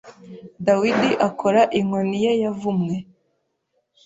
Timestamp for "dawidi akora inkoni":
0.65-2.17